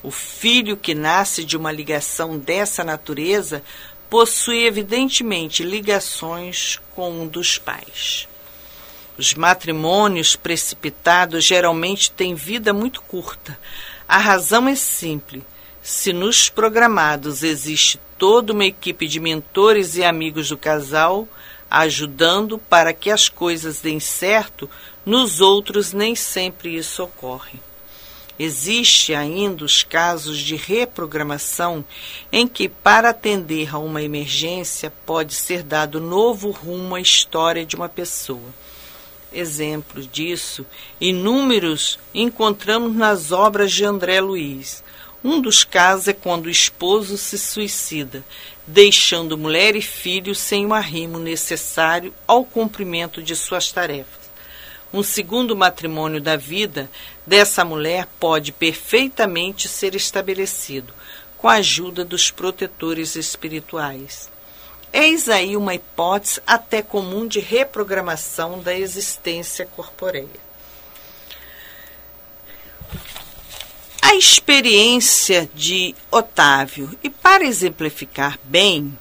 O 0.00 0.12
filho 0.12 0.76
que 0.76 0.94
nasce 0.94 1.44
de 1.44 1.56
uma 1.56 1.72
ligação 1.72 2.38
dessa 2.38 2.84
natureza 2.84 3.64
possui 4.08 4.64
evidentemente 4.64 5.64
ligações 5.64 6.78
com 6.94 7.10
um 7.10 7.26
dos 7.26 7.58
pais. 7.58 8.28
Os 9.18 9.34
matrimônios 9.34 10.36
precipitados 10.36 11.42
geralmente 11.42 12.12
têm 12.12 12.36
vida 12.36 12.72
muito 12.72 13.02
curta. 13.02 13.58
A 14.06 14.16
razão 14.16 14.68
é 14.68 14.76
simples. 14.76 15.42
Se 15.82 16.12
nos 16.12 16.48
programados 16.48 17.42
existe 17.42 18.00
toda 18.16 18.52
uma 18.52 18.66
equipe 18.66 19.08
de 19.08 19.18
mentores 19.18 19.96
e 19.96 20.04
amigos 20.04 20.48
do 20.48 20.56
casal, 20.56 21.26
ajudando 21.70 22.58
para 22.58 22.92
que 22.92 23.10
as 23.10 23.28
coisas 23.28 23.80
deem 23.80 24.00
certo, 24.00 24.68
nos 25.06 25.40
outros 25.40 25.92
nem 25.92 26.16
sempre 26.16 26.76
isso 26.76 27.02
ocorre. 27.02 27.60
Existe 28.42 29.14
ainda 29.14 29.66
os 29.66 29.82
casos 29.82 30.38
de 30.38 30.56
reprogramação 30.56 31.84
em 32.32 32.48
que, 32.48 32.70
para 32.70 33.10
atender 33.10 33.74
a 33.74 33.78
uma 33.78 34.02
emergência, 34.02 34.90
pode 35.04 35.34
ser 35.34 35.62
dado 35.62 36.00
novo 36.00 36.50
rumo 36.50 36.94
à 36.94 37.00
história 37.00 37.66
de 37.66 37.76
uma 37.76 37.88
pessoa. 37.88 38.48
Exemplos 39.30 40.08
disso, 40.10 40.64
inúmeros 40.98 41.98
encontramos 42.14 42.96
nas 42.96 43.30
obras 43.30 43.70
de 43.70 43.84
André 43.84 44.20
Luiz. 44.20 44.82
Um 45.22 45.38
dos 45.38 45.64
casos 45.64 46.08
é 46.08 46.14
quando 46.14 46.46
o 46.46 46.50
esposo 46.50 47.18
se 47.18 47.36
suicida, 47.36 48.24
deixando 48.66 49.36
mulher 49.36 49.76
e 49.76 49.82
filho 49.82 50.34
sem 50.34 50.64
o 50.64 50.72
arrimo 50.72 51.18
necessário 51.18 52.14
ao 52.26 52.42
cumprimento 52.42 53.22
de 53.22 53.36
suas 53.36 53.70
tarefas. 53.70 54.30
Um 54.92 55.02
segundo 55.02 55.54
matrimônio 55.54 56.22
da 56.22 56.36
vida 56.36 56.90
dessa 57.26 57.64
mulher 57.64 58.08
pode 58.18 58.50
perfeitamente 58.50 59.68
ser 59.68 59.94
estabelecido 59.94 60.92
com 61.36 61.48
a 61.48 61.54
ajuda 61.54 62.02
dos 62.02 62.30
protetores 62.30 63.14
espirituais. 63.14 64.30
Eis 64.92 65.28
aí 65.28 65.54
uma 65.56 65.74
hipótese 65.74 66.40
até 66.46 66.82
comum 66.82 67.26
de 67.28 67.40
reprogramação 67.40 68.58
da 68.60 68.74
existência 68.74 69.66
corporeia. 69.66 70.49
A 74.10 74.16
experiência 74.16 75.48
de 75.54 75.94
Otávio. 76.10 76.98
E 77.00 77.08
para 77.08 77.44
exemplificar 77.44 78.40
bem 78.42 78.98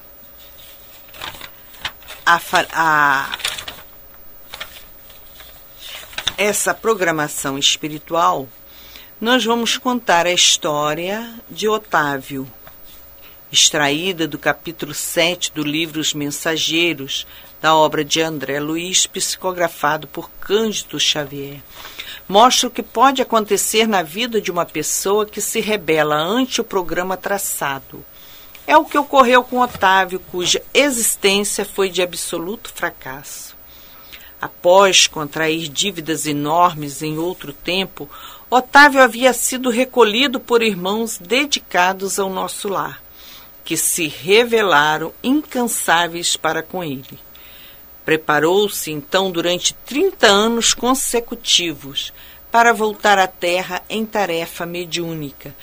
a, 2.24 2.40
a, 2.72 3.38
essa 6.38 6.76
programação 6.76 7.58
espiritual, 7.58 8.48
nós 9.20 9.44
vamos 9.44 9.80
contar 9.80 10.28
a 10.28 10.32
história 10.32 11.28
de 11.50 11.68
Otávio, 11.68 12.48
extraída 13.52 14.28
do 14.28 14.38
capítulo 14.38 14.94
7 14.94 15.52
do 15.54 15.64
livro 15.64 16.00
Os 16.00 16.14
Mensageiros, 16.14 17.26
da 17.62 17.76
obra 17.76 18.04
de 18.04 18.22
André 18.22 18.60
Luiz, 18.60 19.06
psicografado 19.08 20.08
por 20.08 20.30
Cândido 20.40 21.00
Xavier 21.00 21.62
mostra 22.30 22.68
o 22.68 22.72
que 22.72 22.84
pode 22.84 23.24
acontecer 23.24 23.88
na 23.88 24.04
vida 24.04 24.40
de 24.40 24.52
uma 24.52 24.64
pessoa 24.64 25.26
que 25.26 25.42
se 25.42 25.60
rebela 25.60 26.16
ante 26.16 26.62
o 26.62 26.64
programa 26.64 27.18
traçado. 27.18 28.06
É 28.68 28.78
o 28.78 28.86
que 28.86 29.00
ocorreu 29.00 29.44
com 29.44 29.60
Otávio, 29.60 30.20
cuja 30.32 30.62
existência 30.72 31.66
foi 31.66 31.90
de 31.90 32.04
absoluto 32.04 32.72
fracasso. 32.72 33.58
Após 34.40 35.08
contrair 35.08 35.68
dívidas 35.68 36.28
enormes 36.28 37.02
em 37.02 37.18
outro 37.18 37.52
tempo, 37.52 38.08
Otávio 38.48 39.02
havia 39.02 39.34
sido 39.34 39.72
recolhido 39.72 40.40
por 40.40 40.62
irmãos 40.62 41.18
dedicados 41.18 42.20
ao 42.20 42.30
nosso 42.30 42.70
lar, 42.70 43.02
que 43.66 43.76
se 43.76 44.08
revelaram 44.08 45.12
incansáveis 45.24 46.38
para 46.38 46.62
com 46.62 46.84
ele. 46.84 47.20
Preparou-se 48.06 48.92
então 48.92 49.32
durante 49.32 49.74
30 49.86 50.28
anos 50.28 50.74
consecutivos 50.74 52.14
para 52.52 52.74
voltar 52.74 53.20
à 53.20 53.28
terra 53.28 53.82
em 53.90 54.06
tarefa 54.06 54.66
mediúnica, 54.66 55.56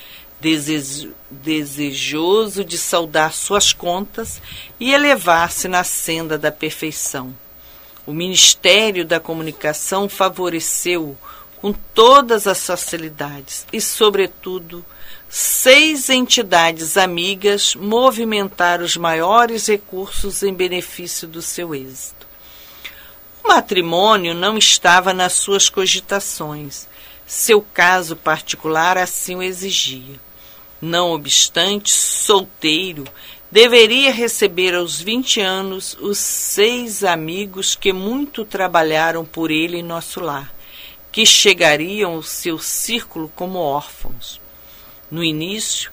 desejoso 1.31 2.65
de 2.65 2.79
saldar 2.79 3.33
suas 3.33 3.73
contas 3.73 4.41
e 4.79 4.93
elevar-se 4.93 5.67
na 5.67 5.83
senda 5.83 6.39
da 6.39 6.53
perfeição. 6.53 7.35
O 8.07 8.13
Ministério 8.13 9.05
da 9.05 9.19
Comunicação 9.19 10.09
favoreceu 10.09 11.17
com 11.61 11.73
todas 11.73 12.47
as 12.47 12.65
facilidades 12.65 13.67
e, 13.73 13.81
sobretudo, 13.81 14.85
seis 15.29 16.09
entidades 16.09 16.97
amigas 16.97 17.75
movimentaram 17.75 18.85
os 18.85 18.97
maiores 18.97 19.67
recursos 19.67 20.45
em 20.45 20.55
benefício 20.55 21.27
do 21.27 21.43
seu 21.43 21.75
êxito. 21.75 22.16
O 23.47 23.49
matrimônio 23.49 24.35
não 24.35 24.59
estava 24.59 25.15
nas 25.15 25.35
suas 25.35 25.69
cogitações. 25.69 26.89
Seu 27.25 27.63
caso 27.63 28.17
particular 28.17 28.99
assim 28.99 29.37
o 29.37 29.43
exigia. 29.43 30.17
Não 30.83 31.13
obstante, 31.13 31.93
solteiro, 31.93 33.05
deveria 33.49 34.11
receber 34.11 34.75
aos 34.75 35.01
20 35.01 35.41
anos 35.41 35.97
os 36.01 36.19
seis 36.19 37.05
amigos 37.05 37.77
que 37.77 37.93
muito 37.93 38.45
trabalharam 38.45 39.25
por 39.25 39.53
ele 39.53 39.79
em 39.79 39.83
nosso 39.83 40.19
lar, 40.19 40.53
que 41.13 41.25
chegariam 41.25 42.15
ao 42.15 42.25
seu 42.25 42.59
círculo 42.59 43.31
como 43.37 43.61
órfãos. 43.61 44.41
No 45.09 45.23
início, 45.23 45.93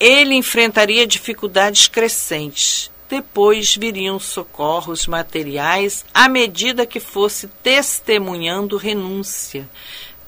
ele 0.00 0.34
enfrentaria 0.34 1.06
dificuldades 1.06 1.88
crescentes, 1.88 2.90
depois 3.10 3.74
viriam 3.74 4.20
socorros 4.20 5.08
materiais 5.08 6.04
à 6.14 6.28
medida 6.28 6.86
que 6.86 7.00
fosse 7.00 7.48
testemunhando 7.60 8.76
renúncia, 8.76 9.68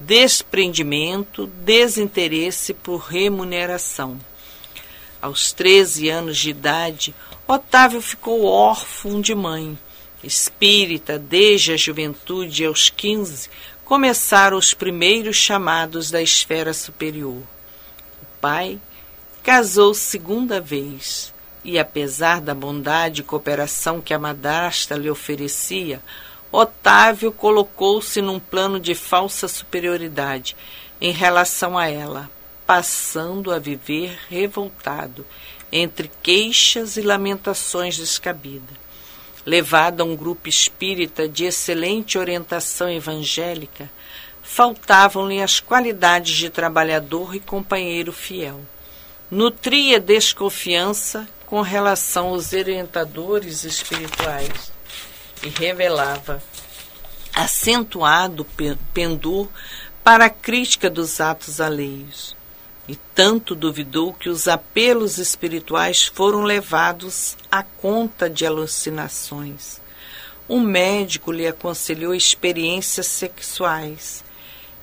desprendimento, 0.01 1.47
desinteresse 1.47 2.75
por 2.75 2.97
remuneração. 2.97 4.19
Aos 5.21 5.53
13 5.53 6.09
anos 6.09 6.37
de 6.37 6.51
idade, 6.51 7.15
Otávio 7.47 8.03
ficou 8.03 8.45
órfão 8.45 9.21
de 9.21 9.33
mãe. 9.33 9.79
Espírita 10.25 11.21
desde 11.21 11.73
a 11.73 11.77
juventude 11.77 12.65
aos 12.65 12.91
15, 12.91 13.49
começaram 13.85 14.57
os 14.57 14.75
primeiros 14.75 15.37
chamados 15.37 16.11
da 16.11 16.21
esfera 16.21 16.75
superior. 16.75 17.43
O 18.23 18.41
pai 18.41 18.81
casou 19.43 19.95
segunda 19.95 20.61
vez 20.61 21.32
e 21.65 21.79
apesar 21.79 22.41
da 22.41 22.55
bondade 22.55 23.21
e 23.21 23.25
cooperação 23.25 24.01
que 24.01 24.13
a 24.13 24.19
madrasta 24.19 24.97
lhe 24.97 25.11
oferecia, 25.11 26.01
Otávio 26.51 27.33
colocou-se 27.33 28.21
num 28.21 28.39
plano 28.39 28.79
de 28.79 28.95
falsa 28.95 29.49
superioridade 29.49 30.57
em 31.01 31.11
relação 31.11 31.79
a 31.79 31.89
ela, 31.89 32.31
passando 32.67 33.53
a 33.53 33.59
viver 33.59 34.19
revoltado 34.29 35.25
entre 35.73 36.11
queixas 36.23 36.97
e 36.97 37.01
lamentações 37.01 37.97
descabidas. 37.97 38.77
Levado 39.47 40.03
a 40.03 40.05
um 40.05 40.15
grupo 40.15 40.49
espírita 40.49 41.29
de 41.29 41.45
excelente 41.45 42.19
orientação 42.19 42.89
evangélica, 42.89 43.91
faltavam-lhe 44.43 45.41
as 45.41 45.59
qualidades 45.59 46.37
de 46.37 46.51
trabalhador 46.51 47.35
e 47.35 47.41
companheiro 47.41 48.13
fiel. 48.13 48.61
Nutria 49.31 49.99
desconfiança 49.99 51.27
com 51.53 51.61
relação 51.61 52.29
aos 52.29 52.55
orientadores 52.55 53.65
espirituais 53.65 54.73
e 55.43 55.51
revelava 55.51 56.43
acentuado 57.35 58.47
pendor 58.95 59.51
para 60.03 60.25
a 60.25 60.31
crítica 60.31 60.89
dos 60.89 61.21
atos 61.21 61.61
alheios. 61.61 62.35
E 62.89 62.97
tanto 62.97 63.55
duvidou 63.55 64.15
que 64.15 64.31
os 64.31 64.49
apelos 64.49 65.19
espirituais 65.19 66.07
foram 66.07 66.43
levados 66.43 67.37
à 67.51 67.63
conta 67.63 68.31
de 68.31 68.47
alucinações. 68.47 69.79
Um 70.49 70.59
médico 70.59 71.31
lhe 71.31 71.47
aconselhou 71.47 72.15
experiências 72.15 73.09
sexuais. 73.09 74.25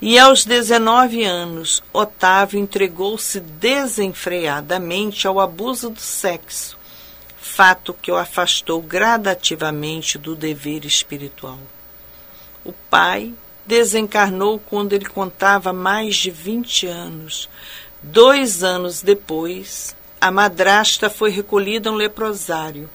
E 0.02 0.18
aos 0.18 0.46
19 0.46 1.26
anos, 1.26 1.84
Otávio 1.92 2.58
entregou-se 2.58 3.38
desenfreadamente 3.42 5.28
ao 5.28 5.42
abuso 5.42 5.90
do 5.90 6.00
sexo, 6.00 6.78
fato 7.38 7.94
que 7.94 8.10
o 8.10 8.16
afastou 8.16 8.82
gradativamente 8.82 10.18
do 10.18 10.38
dever 10.38 10.86
espiritual. 10.86 11.60
O 12.64 12.72
pai 12.90 13.34
desencarnou 13.66 14.58
quando 14.58 14.94
ele 14.94 15.06
contava 15.06 15.74
mais 15.74 16.16
de 16.16 16.32
20 16.32 16.88
anos. 16.88 17.50
Dois 18.02 18.64
anos 18.64 19.02
depois, 19.02 19.94
a 20.22 20.32
madrasta 20.32 21.10
foi 21.10 21.30
recolhida 21.30 21.90
a 21.90 21.92
um 21.92 21.96
leprosário, 21.96 22.90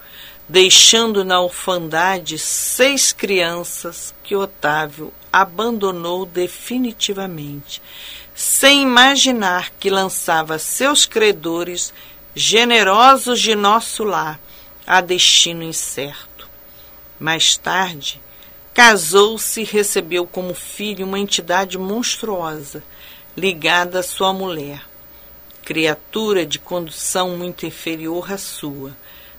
deixando 0.49 1.25
na 1.25 1.41
orfandade 1.41 2.39
seis 2.39 3.13
crianças 3.13 4.15
que 4.23 4.37
Otávio 4.37 5.13
abandonou 5.33 6.27
definitivamente, 6.27 7.81
sem 8.35 8.83
imaginar 8.83 9.71
que 9.79 9.89
lançava 9.89 10.59
seus 10.59 11.07
credores, 11.07 11.93
generosos 12.35 13.41
de 13.41 13.55
nosso 13.55 14.05
lar, 14.05 14.39
a 14.87 15.01
destino 15.01 15.63
incerto. 15.63 16.49
Mais 17.19 17.57
tarde, 17.57 18.21
casou-se 18.75 19.63
e 19.63 19.65
recebeu 19.65 20.27
como 20.27 20.53
filho 20.53 21.07
uma 21.07 21.19
entidade 21.19 21.79
monstruosa, 21.79 22.83
ligada 23.37 24.01
à 24.01 24.03
sua 24.03 24.33
mulher, 24.33 24.83
criatura 25.65 26.45
de 26.45 26.59
condução 26.59 27.37
muito 27.37 27.65
inferior 27.65 28.31
à 28.31 28.37
sua. 28.37 28.95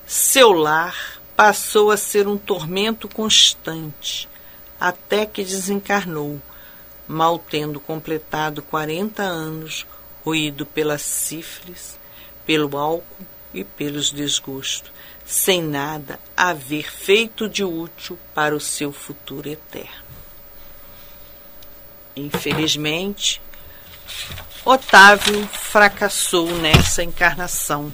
Seu 0.06 0.52
lar 0.52 1.20
passou 1.36 1.89
a 1.89 1.98
ser 1.98 2.28
um 2.28 2.38
tormento 2.38 3.08
constante, 3.10 4.30
até 4.80 5.26
que 5.26 5.44
desencarnou, 5.44 6.39
mal 7.08 7.39
tendo 7.39 7.80
completado 7.80 8.62
40 8.62 9.24
anos, 9.24 9.86
ruído 10.24 10.63
pela 10.63 11.00
sífilis, 11.00 11.98
pelo 12.46 12.78
álcool 12.78 13.26
e 13.52 13.63
pelos 13.63 14.12
desgostos, 14.12 14.91
sem 15.26 15.63
nada 15.63 16.20
haver 16.38 16.91
feito 16.91 17.50
de 17.50 17.63
útil 17.63 18.18
para 18.34 18.56
o 18.56 18.60
seu 18.60 18.91
futuro 18.91 19.50
eterno. 19.50 20.06
Infelizmente, 22.15 23.41
Otávio 24.63 25.48
fracassou 25.48 26.48
nessa 26.58 27.04
encarnação, 27.04 27.91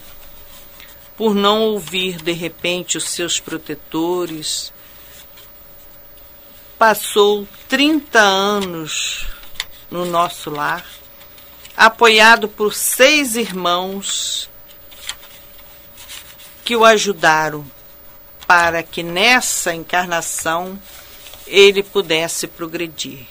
por 1.17 1.35
não 1.35 1.61
ouvir 1.61 2.21
de 2.21 2.31
repente 2.31 2.97
os 2.97 3.09
seus 3.09 3.39
protetores. 3.39 4.73
Passou 6.77 7.47
30 7.67 8.19
anos 8.19 9.27
no 9.89 10.05
nosso 10.05 10.49
lar, 10.49 10.85
apoiado 11.75 12.47
por 12.47 12.73
seis 12.73 13.35
irmãos 13.35 14.49
que 16.63 16.75
o 16.75 16.85
ajudaram 16.85 17.65
para 18.47 18.83
que 18.83 19.03
nessa 19.03 19.73
encarnação 19.73 20.77
ele 21.45 21.83
pudesse 21.83 22.47
progredir. 22.47 23.27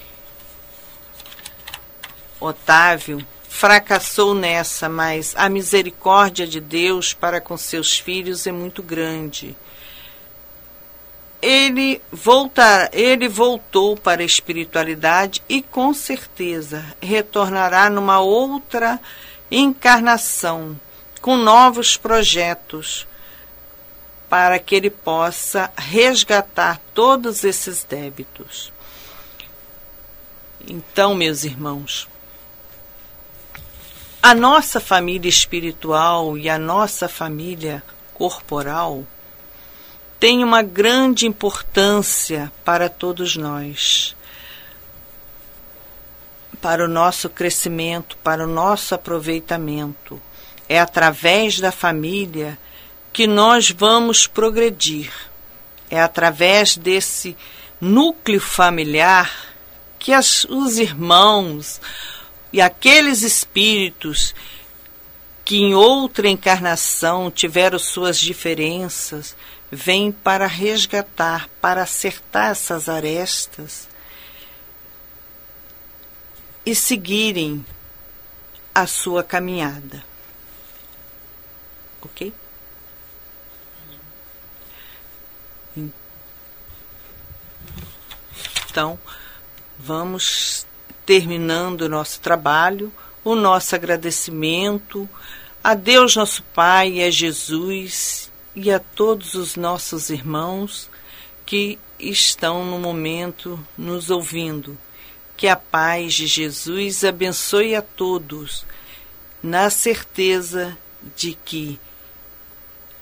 Otávio 2.39 3.27
fracassou 3.61 4.35
nessa, 4.35 4.89
mas 4.89 5.35
a 5.37 5.47
misericórdia 5.51 6.47
de 6.47 6.63
Deus 6.63 7.13
para 7.13 7.43
com 7.43 7.59
seus 7.59 7.99
filhos 7.99 8.47
é 8.47 8.53
muito 8.53 8.83
grande. 8.83 9.55
Ele, 11.43 12.01
voltar, 12.11 12.89
ele 12.91 13.29
voltou 13.29 13.99
para 13.99 14.23
a 14.23 14.25
espiritualidade 14.25 15.43
e 15.47 15.61
com 15.61 15.93
certeza 15.93 16.83
retornará 17.03 17.91
numa 17.91 18.19
outra 18.19 18.99
encarnação, 19.51 20.81
com 21.21 21.37
novos 21.37 21.99
projetos, 21.99 23.07
para 24.27 24.59
que 24.59 24.75
ele 24.75 24.89
possa 24.89 25.71
resgatar 25.77 26.81
todos 26.95 27.45
esses 27.45 27.85
débitos. 27.85 28.73
Então, 30.67 31.15
meus 31.15 31.45
irmãos, 31.45 32.09
a 34.23 34.35
nossa 34.35 34.79
família 34.79 35.29
espiritual 35.29 36.37
e 36.37 36.49
a 36.49 36.59
nossa 36.59 37.09
família 37.09 37.83
corporal 38.13 39.05
tem 40.19 40.45
uma 40.45 40.61
grande 40.61 41.27
importância 41.27 42.53
para 42.63 42.91
todos 42.91 43.37
nós, 43.37 44.15
para 46.61 46.85
o 46.85 46.89
nosso 46.89 47.31
crescimento, 47.31 48.19
para 48.19 48.45
o 48.45 48.47
nosso 48.47 48.95
aproveitamento. 48.95 50.21
É 50.69 50.79
através 50.79 51.59
da 51.59 51.73
família 51.73 52.59
que 53.15 53.27
nós 53.27 53.71
vamos 53.71 54.27
progredir. 54.27 55.11
É 55.89 55.99
através 55.99 56.77
desse 56.77 57.35
núcleo 57.81 58.41
familiar 58.41 59.35
que 59.99 60.13
as, 60.13 60.45
os 60.45 60.77
irmãos 60.77 61.81
e 62.53 62.61
aqueles 62.61 63.23
espíritos 63.23 64.35
que 65.45 65.57
em 65.57 65.75
outra 65.75 66.29
encarnação 66.29 67.31
tiveram 67.31 67.79
suas 67.79 68.19
diferenças, 68.19 69.37
vêm 69.71 70.13
para 70.13 70.47
resgatar, 70.47 71.49
para 71.61 71.83
acertar 71.83 72.51
essas 72.51 72.89
arestas 72.89 73.89
e 76.65 76.75
seguirem 76.75 77.65
a 78.75 78.87
sua 78.87 79.25
caminhada. 79.25 80.05
Ok? 82.03 82.33
Então, 88.71 88.99
vamos 89.77 90.65
terminando 91.11 91.81
o 91.81 91.89
nosso 91.89 92.21
trabalho, 92.21 92.93
o 93.25 93.35
nosso 93.35 93.75
agradecimento 93.75 95.09
a 95.63 95.75
Deus 95.75 96.15
nosso 96.15 96.41
Pai 96.55 97.03
a 97.03 97.11
Jesus 97.11 98.31
e 98.55 98.71
a 98.71 98.79
todos 98.79 99.35
os 99.35 99.57
nossos 99.57 100.09
irmãos 100.09 100.89
que 101.45 101.81
estão 101.99 102.65
no 102.65 102.79
momento 102.79 103.59
nos 103.77 104.09
ouvindo. 104.09 104.79
Que 105.37 105.49
a 105.49 105.57
paz 105.57 106.15
de 106.15 106.29
Jesus 106.29 107.03
abençoe 107.03 107.75
a 107.75 107.83
todos, 107.83 108.65
na 109.43 109.69
certeza 109.69 110.79
de 111.17 111.37
que 111.45 111.81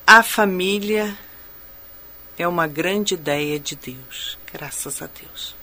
a 0.06 0.22
família 0.22 1.14
é 2.38 2.48
uma 2.48 2.66
grande 2.66 3.12
ideia 3.12 3.60
de 3.60 3.76
Deus. 3.76 4.38
Graças 4.50 5.02
a 5.02 5.08
Deus. 5.08 5.57